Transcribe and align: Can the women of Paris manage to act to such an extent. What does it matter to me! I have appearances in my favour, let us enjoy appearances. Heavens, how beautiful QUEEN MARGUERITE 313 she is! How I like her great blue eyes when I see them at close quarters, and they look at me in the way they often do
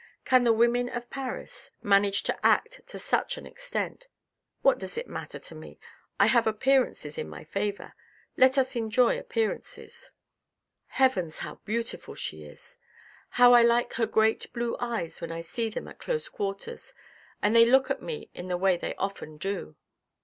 Can 0.25 0.43
the 0.45 0.51
women 0.51 0.89
of 0.89 1.11
Paris 1.11 1.69
manage 1.83 2.23
to 2.23 2.35
act 2.43 2.81
to 2.87 2.97
such 2.97 3.37
an 3.37 3.45
extent. 3.45 4.07
What 4.63 4.79
does 4.79 4.97
it 4.97 5.07
matter 5.07 5.37
to 5.37 5.53
me! 5.53 5.79
I 6.19 6.25
have 6.25 6.47
appearances 6.47 7.19
in 7.19 7.29
my 7.29 7.43
favour, 7.43 7.93
let 8.35 8.57
us 8.57 8.75
enjoy 8.75 9.19
appearances. 9.19 10.11
Heavens, 10.87 11.37
how 11.45 11.59
beautiful 11.65 12.15
QUEEN 12.15 12.39
MARGUERITE 12.41 12.57
313 13.31 13.35
she 13.37 13.37
is! 13.37 13.39
How 13.41 13.53
I 13.53 13.61
like 13.61 13.93
her 13.93 14.07
great 14.07 14.51
blue 14.53 14.75
eyes 14.79 15.21
when 15.21 15.31
I 15.31 15.41
see 15.41 15.69
them 15.69 15.87
at 15.87 15.99
close 15.99 16.29
quarters, 16.29 16.95
and 17.39 17.55
they 17.55 17.65
look 17.69 17.91
at 17.91 18.01
me 18.01 18.31
in 18.33 18.47
the 18.47 18.57
way 18.57 18.77
they 18.77 18.95
often 18.95 19.37
do 19.37 19.75